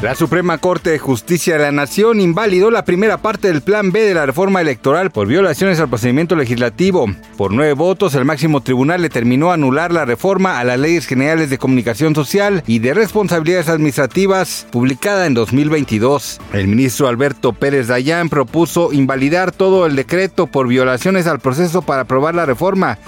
[0.00, 4.00] La Suprema Corte de Justicia de la Nación invalidó la primera parte del Plan B
[4.02, 7.06] de la reforma electoral por violaciones al procedimiento legislativo.
[7.36, 11.58] Por nueve votos, el máximo tribunal determinó anular la reforma a las leyes generales de
[11.58, 16.40] comunicación social y de responsabilidades administrativas publicada en 2022.
[16.52, 22.02] El ministro Alberto Pérez Dayán propuso invalidar todo el decreto por violaciones al proceso para
[22.02, 22.98] aprobar la reforma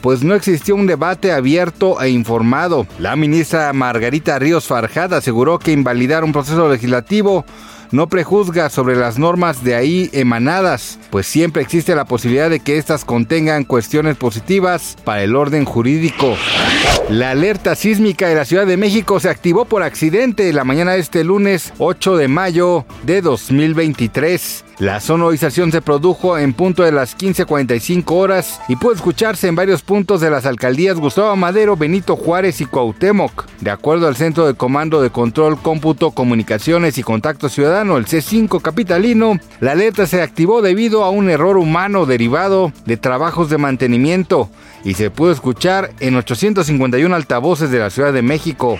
[0.00, 2.86] pues no existió un debate abierto e informado.
[2.98, 7.44] La ministra Margarita Ríos Farjad aseguró que invalidar un proceso legislativo
[7.90, 12.76] no prejuzga sobre las normas de ahí emanadas, pues siempre existe la posibilidad de que
[12.76, 16.36] éstas contengan cuestiones positivas para el orden jurídico.
[17.08, 21.00] La alerta sísmica de la Ciudad de México se activó por accidente la mañana de
[21.00, 24.64] este lunes 8 de mayo de 2023.
[24.78, 29.82] La sonorización se produjo en punto de las 15.45 horas y pudo escucharse en varios
[29.82, 33.46] puntos de las alcaldías Gustavo Madero, Benito Juárez y Cuauhtémoc.
[33.60, 38.62] De acuerdo al Centro de Comando de Control, Cómputo, Comunicaciones y Contacto Ciudadano, el C5
[38.62, 44.48] capitalino, la alerta se activó debido a un error humano derivado de trabajos de mantenimiento
[44.84, 48.78] y se pudo escuchar en 851 altavoces de la Ciudad de México.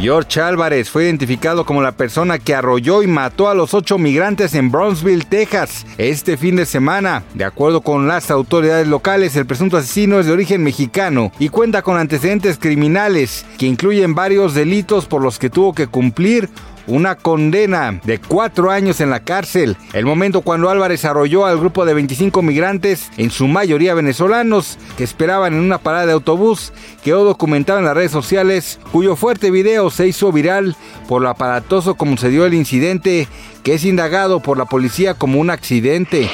[0.00, 4.54] George Álvarez fue identificado como la persona que arrolló y mató a los ocho migrantes
[4.54, 7.22] en Brownsville, Texas, este fin de semana.
[7.34, 11.82] De acuerdo con las autoridades locales, el presunto asesino es de origen mexicano y cuenta
[11.82, 16.48] con antecedentes criminales que incluyen varios delitos por los que tuvo que cumplir
[16.86, 19.76] una condena de cuatro años en la cárcel.
[19.92, 25.04] El momento cuando Álvarez arrolló al grupo de 25 migrantes, en su mayoría venezolanos, que
[25.04, 26.72] esperaban en una parada de autobús,
[27.02, 30.76] quedó documentado en las redes sociales, cuyo fuerte video se hizo viral
[31.08, 33.28] por lo aparatoso como se dio el incidente,
[33.62, 36.30] que es indagado por la policía como un accidente.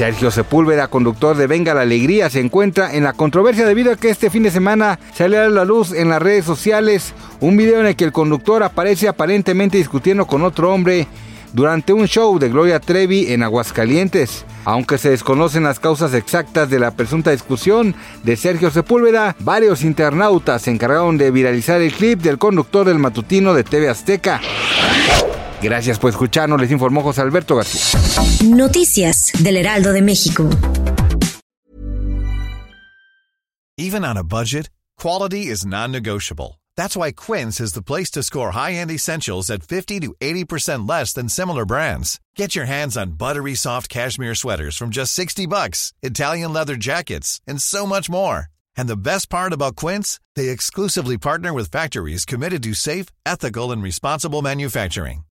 [0.00, 4.08] Sergio Sepúlveda, conductor de Venga la Alegría, se encuentra en la controversia debido a que
[4.08, 7.86] este fin de semana salió a la luz en las redes sociales un video en
[7.86, 11.06] el que el conductor aparece aparentemente discutiendo con otro hombre
[11.52, 14.46] durante un show de Gloria Trevi en Aguascalientes.
[14.64, 20.62] Aunque se desconocen las causas exactas de la presunta discusión de Sergio Sepúlveda, varios internautas
[20.62, 24.40] se encargaron de viralizar el clip del conductor del matutino de TV Azteca.
[25.62, 28.00] Gracias por escucharnos, les informó José Alberto García.
[28.44, 30.48] Noticias del Heraldo de México.
[33.76, 36.58] Even on a budget, quality is non-negotiable.
[36.76, 41.12] That's why Quince is the place to score high-end essentials at 50 to 80% less
[41.12, 42.18] than similar brands.
[42.36, 47.40] Get your hands on buttery soft cashmere sweaters from just 60 bucks, Italian leather jackets,
[47.46, 48.46] and so much more.
[48.76, 53.72] And the best part about Quince, they exclusively partner with factories committed to safe, ethical,
[53.72, 55.24] and responsible manufacturing.